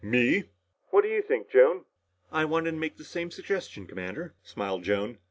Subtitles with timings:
[0.03, 0.45] "Me?"
[0.89, 1.85] "What do you think, Joan?"
[2.31, 5.19] "I wanted to make the same suggestion, Commander," smiled Joan.